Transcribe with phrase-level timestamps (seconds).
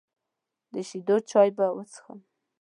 [0.73, 2.19] د شیدو چای به وڅښم.